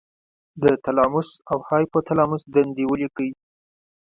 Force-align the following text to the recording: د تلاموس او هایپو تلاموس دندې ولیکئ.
د 0.61 0.63
تلاموس 0.85 1.29
او 1.51 1.57
هایپو 1.67 1.99
تلاموس 2.07 2.43
دندې 2.55 2.83
ولیکئ. 2.87 3.29